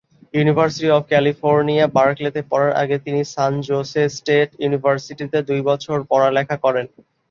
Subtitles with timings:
[0.33, 6.85] University of California, বার্কলেতে পড়ার আগে তিনি সান জোসে স্টেট ইউনিভার্সিটিতে দুই বছর পড়ালেখা করেন।